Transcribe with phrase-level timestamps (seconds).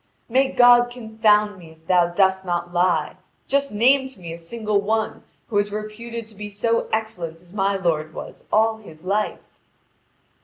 [0.27, 3.17] "May God confound me, if thou dost not lie!
[3.47, 7.53] Just name to me a single one who is reputed to be so excellent as
[7.53, 9.41] my lord was all his life."